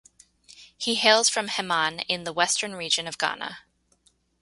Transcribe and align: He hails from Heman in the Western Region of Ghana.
He 0.75 0.95
hails 0.95 1.29
from 1.29 1.47
Heman 1.49 1.99
in 2.07 2.23
the 2.23 2.33
Western 2.33 2.73
Region 2.73 3.05
of 3.07 3.19
Ghana. 3.19 3.59